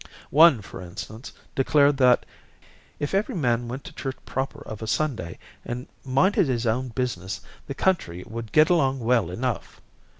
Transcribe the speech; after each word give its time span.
One, 0.31 0.63
for 0.63 0.81
instance, 0.81 1.31
declared 1.53 1.97
that 1.97 2.25
"if 2.97 3.13
every 3.13 3.35
man 3.35 3.67
went 3.67 3.83
to 3.83 3.93
church 3.93 4.17
proper 4.25 4.63
of 4.63 4.81
a 4.81 4.87
Sunday 4.87 5.37
and 5.63 5.85
minded 6.03 6.47
his 6.47 6.65
own 6.65 6.87
business 6.89 7.39
the 7.67 7.75
country 7.75 8.23
would 8.25 8.51
get 8.51 8.71
along 8.71 9.01
well 9.01 9.29
enough." 9.29 9.79